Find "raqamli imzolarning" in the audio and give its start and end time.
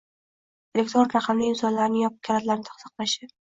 1.17-2.01